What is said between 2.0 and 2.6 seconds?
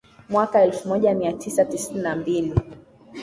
na mbili